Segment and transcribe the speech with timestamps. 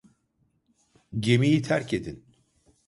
[1.19, 2.23] Gemiyi terk edin!